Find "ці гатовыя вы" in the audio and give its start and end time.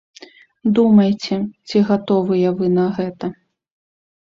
1.67-2.73